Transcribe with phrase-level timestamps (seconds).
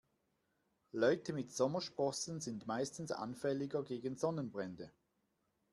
[0.93, 4.91] Leute mit Sommersprossen sind meistens anfälliger gegen Sonnenbrände.